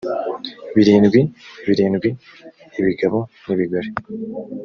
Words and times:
birindwi 0.75 1.19
birindwi 1.67 2.09
ibigabo 2.79 3.17
n 3.45 3.47
ibigore 3.53 3.89